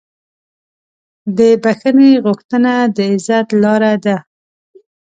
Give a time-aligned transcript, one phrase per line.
[1.37, 4.17] د بښنې غوښتنه د عزت لاره ده.